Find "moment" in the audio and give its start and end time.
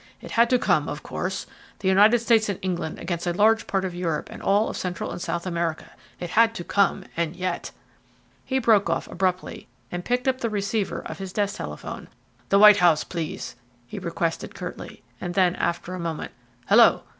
15.99-16.31